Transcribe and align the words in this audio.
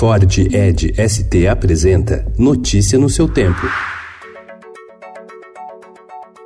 Ford 0.00 0.38
Ed 0.38 0.94
ST 0.96 1.46
apresenta 1.46 2.24
Notícia 2.38 2.98
no 2.98 3.10
seu 3.10 3.28
tempo. 3.28 3.60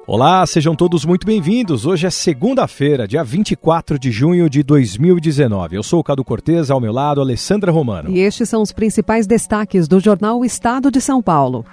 Olá, 0.08 0.44
sejam 0.44 0.74
todos 0.74 1.04
muito 1.04 1.24
bem-vindos. 1.24 1.86
Hoje 1.86 2.04
é 2.04 2.10
segunda-feira, 2.10 3.06
dia 3.06 3.22
24 3.22 3.96
de 3.96 4.10
junho 4.10 4.50
de 4.50 4.64
2019. 4.64 5.76
Eu 5.76 5.84
sou 5.84 6.00
o 6.00 6.02
Cado 6.02 6.24
Cortez, 6.24 6.68
ao 6.68 6.80
meu 6.80 6.92
lado, 6.92 7.20
Alessandra 7.20 7.70
Romano. 7.70 8.10
E 8.10 8.18
estes 8.18 8.48
são 8.48 8.60
os 8.60 8.72
principais 8.72 9.24
destaques 9.24 9.86
do 9.86 10.00
jornal 10.00 10.44
Estado 10.44 10.90
de 10.90 11.00
São 11.00 11.22
Paulo. 11.22 11.64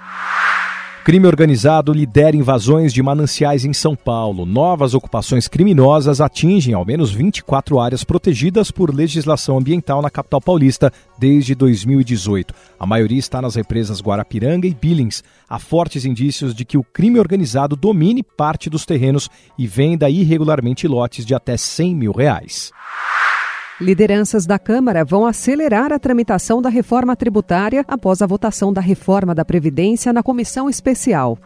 Crime 1.04 1.26
organizado 1.26 1.92
lidera 1.92 2.36
invasões 2.36 2.92
de 2.92 3.02
mananciais 3.02 3.64
em 3.64 3.72
São 3.72 3.96
Paulo. 3.96 4.46
Novas 4.46 4.94
ocupações 4.94 5.48
criminosas 5.48 6.20
atingem 6.20 6.74
ao 6.74 6.84
menos 6.84 7.10
24 7.10 7.80
áreas 7.80 8.04
protegidas 8.04 8.70
por 8.70 8.94
legislação 8.94 9.58
ambiental 9.58 10.00
na 10.00 10.08
capital 10.08 10.40
paulista 10.40 10.92
desde 11.18 11.56
2018. 11.56 12.54
A 12.78 12.86
maioria 12.86 13.18
está 13.18 13.42
nas 13.42 13.56
represas 13.56 14.00
Guarapiranga 14.00 14.68
e 14.68 14.74
Billings. 14.74 15.24
Há 15.48 15.58
fortes 15.58 16.04
indícios 16.04 16.54
de 16.54 16.64
que 16.64 16.78
o 16.78 16.84
crime 16.84 17.18
organizado 17.18 17.74
domine 17.74 18.22
parte 18.22 18.70
dos 18.70 18.86
terrenos 18.86 19.28
e 19.58 19.66
venda 19.66 20.08
irregularmente 20.08 20.86
lotes 20.86 21.26
de 21.26 21.34
até 21.34 21.56
100 21.56 21.96
mil 21.96 22.12
reais. 22.12 22.70
Lideranças 23.80 24.46
da 24.46 24.58
Câmara 24.58 25.04
vão 25.04 25.26
acelerar 25.26 25.92
a 25.92 25.98
tramitação 25.98 26.60
da 26.60 26.68
reforma 26.68 27.16
tributária 27.16 27.84
após 27.88 28.22
a 28.22 28.26
votação 28.26 28.72
da 28.72 28.80
reforma 28.80 29.34
da 29.34 29.44
Previdência 29.44 30.12
na 30.12 30.22
comissão 30.22 30.68
especial. 30.68 31.38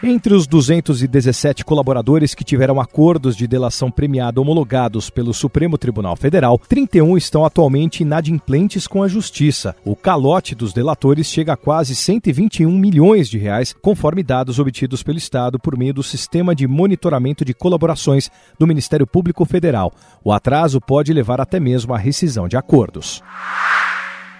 Entre 0.00 0.32
os 0.32 0.46
217 0.46 1.64
colaboradores 1.64 2.32
que 2.32 2.44
tiveram 2.44 2.80
acordos 2.80 3.36
de 3.36 3.48
delação 3.48 3.90
premiada 3.90 4.40
homologados 4.40 5.10
pelo 5.10 5.34
Supremo 5.34 5.76
Tribunal 5.76 6.14
Federal, 6.14 6.56
31 6.56 7.16
estão 7.16 7.44
atualmente 7.44 8.04
inadimplentes 8.04 8.86
com 8.86 9.02
a 9.02 9.08
Justiça. 9.08 9.74
O 9.84 9.96
calote 9.96 10.54
dos 10.54 10.72
delatores 10.72 11.26
chega 11.26 11.54
a 11.54 11.56
quase 11.56 11.96
121 11.96 12.70
milhões 12.70 13.28
de 13.28 13.38
reais, 13.38 13.74
conforme 13.82 14.22
dados 14.22 14.60
obtidos 14.60 15.02
pelo 15.02 15.18
Estado 15.18 15.58
por 15.58 15.76
meio 15.76 15.94
do 15.94 16.02
Sistema 16.04 16.54
de 16.54 16.68
Monitoramento 16.68 17.44
de 17.44 17.52
Colaborações 17.52 18.30
do 18.56 18.68
Ministério 18.68 19.06
Público 19.06 19.44
Federal. 19.44 19.92
O 20.22 20.32
atraso 20.32 20.80
pode 20.80 21.12
levar 21.12 21.40
até 21.40 21.58
mesmo 21.58 21.92
à 21.92 21.98
rescisão 21.98 22.46
de 22.46 22.56
acordos. 22.56 23.20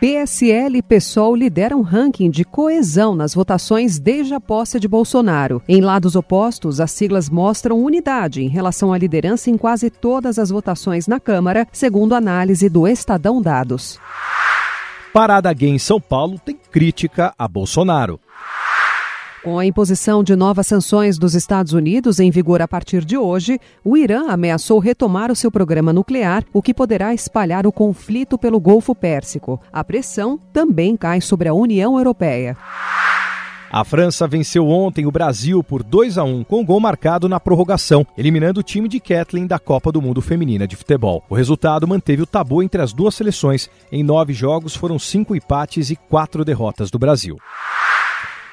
PSL 0.01 0.79
e 0.79 0.83
PSOL 0.83 1.35
lideram 1.35 1.83
ranking 1.83 2.31
de 2.31 2.45
coesão 2.45 3.17
nas 3.17 3.35
votações 3.35 3.99
desde 3.99 4.33
a 4.33 4.41
posse 4.41 4.79
de 4.79 4.87
Bolsonaro. 4.87 5.61
Em 5.69 5.81
lados 5.81 6.15
opostos, 6.15 6.81
as 6.81 6.93
siglas 6.93 7.29
mostram 7.29 7.83
unidade 7.83 8.41
em 8.41 8.49
relação 8.49 8.93
à 8.93 8.99
liderança 8.99 9.51
em 9.51 9.59
quase 9.59 9.91
todas 9.91 10.39
as 10.39 10.51
votações 10.51 11.09
na 11.09 11.19
Câmara, 11.19 11.67
segundo 11.73 12.15
análise 12.15 12.69
do 12.69 12.87
Estadão 12.87 13.43
Dados. 13.43 13.99
Parada 15.13 15.53
gay 15.53 15.71
em 15.71 15.79
São 15.81 16.01
Paulo 16.01 16.39
tem 16.39 16.57
crítica 16.71 17.35
a 17.37 17.49
Bolsonaro. 17.49 18.21
Com 19.43 19.57
a 19.57 19.65
imposição 19.65 20.25
de 20.25 20.35
novas 20.35 20.67
sanções 20.67 21.17
dos 21.17 21.35
Estados 21.35 21.73
Unidos 21.73 22.19
em 22.19 22.31
vigor 22.31 22.61
a 22.61 22.67
partir 22.67 23.05
de 23.05 23.17
hoje, 23.17 23.61
o 23.85 23.97
Irã 23.97 24.29
ameaçou 24.29 24.81
retomar 24.81 25.31
o 25.31 25.37
seu 25.37 25.51
programa 25.51 25.93
nuclear, 25.93 26.45
o 26.53 26.61
que 26.61 26.75
poderá 26.75 27.15
espalhar 27.15 27.67
o 27.67 27.73
conflito 27.73 28.37
pelo 28.37 28.59
Golfo 28.59 28.95
Pérsico. 28.97 29.61
A 29.73 29.85
pressão 29.85 30.41
também 30.53 30.97
cai 30.97 31.21
sobre 31.21 31.49
a 31.49 31.55
União 31.55 31.97
Europeia. 31.97 32.57
A 33.71 33.85
França 33.85 34.27
venceu 34.27 34.67
ontem 34.67 35.07
o 35.07 35.13
Brasil 35.13 35.63
por 35.63 35.83
2 35.83 36.17
a 36.17 36.25
1 36.25 36.43
com 36.45 36.65
gol 36.65 36.81
marcado 36.81 37.29
na 37.29 37.39
prorrogação, 37.39 38.05
eliminando 38.17 38.61
o 38.61 38.63
time 38.63 38.89
de 38.89 38.99
Kathleen 38.99 39.47
da 39.47 39.59
Copa 39.59 39.93
do 39.93 40.01
Mundo 40.01 40.23
Feminina 40.23 40.67
de 40.67 40.75
Futebol. 40.75 41.23
O 41.29 41.35
resultado 41.35 41.87
manteve 41.87 42.23
o 42.23 42.27
tabu 42.27 42.63
entre 42.63 42.81
as 42.81 42.95
duas 42.95 43.15
seleções. 43.15 43.71
Em 43.93 44.03
nove 44.03 44.33
jogos 44.33 44.75
foram 44.75 44.99
cinco 44.99 45.37
empates 45.37 45.91
e 45.91 45.97
quatro 45.97 46.47
derrotas 46.47 46.91
do 46.91 46.99
Brasil. 46.99 47.39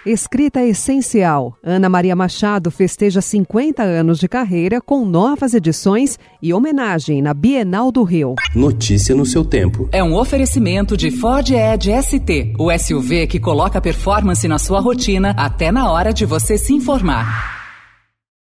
Escrita 0.05 0.63
essencial. 0.63 1.57
Ana 1.63 1.89
Maria 1.89 2.15
Machado 2.15 2.69
festeja 2.69 3.21
50 3.21 3.81
anos 3.81 4.19
de 4.19 4.27
carreira 4.27 4.79
com 4.79 5.03
novas 5.03 5.55
edições 5.55 6.19
e 6.39 6.53
homenagem 6.53 7.23
na 7.23 7.33
Bienal 7.33 7.91
do 7.91 8.03
Rio. 8.03 8.35
Notícia 8.53 9.15
no 9.15 9.25
seu 9.25 9.43
tempo. 9.43 9.89
É 9.91 10.03
um 10.03 10.15
oferecimento 10.15 10.95
de 10.95 11.09
Ford 11.09 11.49
Edge 11.49 11.91
ST, 12.03 12.53
o 12.59 12.71
SUV 12.77 13.25
que 13.25 13.39
coloca 13.39 13.81
performance 13.81 14.47
na 14.47 14.59
sua 14.59 14.79
rotina 14.79 15.33
até 15.35 15.71
na 15.71 15.91
hora 15.91 16.13
de 16.13 16.23
você 16.23 16.55
se 16.55 16.71
informar. 16.71 17.54